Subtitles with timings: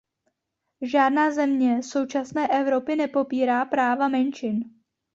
[0.81, 4.69] Žádná země současné Evropy nepopírá práva menšin.